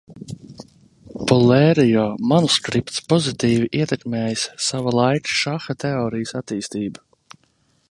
Polērio 1.31 2.05
manuskripts 2.31 3.03
pozitīvi 3.13 3.69
ietekmējis 3.83 4.47
sava 4.71 4.97
laika 5.03 5.35
šaha 5.43 5.79
teorijas 5.87 6.37
attīstību. 6.43 7.41